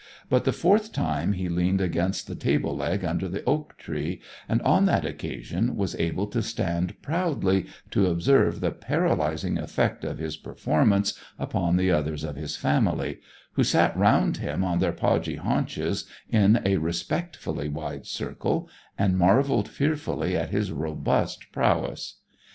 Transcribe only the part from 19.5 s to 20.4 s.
fearfully